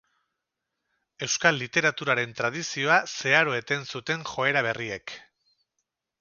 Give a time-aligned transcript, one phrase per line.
[1.27, 5.15] Euskal literaturaren tradizioa zeharo eten zuten joera berriek.